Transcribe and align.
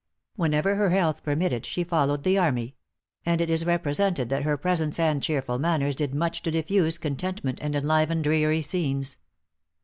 Whenever 0.35 0.77
her 0.77 0.89
health 0.89 1.21
permitted, 1.21 1.63
she 1.63 1.83
followed 1.83 2.23
the 2.23 2.35
army: 2.35 2.75
and 3.23 3.39
it 3.39 3.51
is 3.51 3.67
represented 3.67 4.29
that 4.29 4.41
her 4.41 4.57
presence 4.57 4.97
and 4.97 5.21
cheerful 5.21 5.59
manners 5.59 5.95
did 5.95 6.15
much 6.15 6.41
to 6.41 6.49
diffuse 6.49 6.97
contentment 6.97 7.59
and 7.61 7.75
enliven 7.75 8.23
dreary 8.23 8.63
scenes. 8.63 9.19